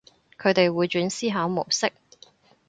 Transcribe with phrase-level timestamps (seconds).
[0.35, 1.91] 佢哋會轉思考模式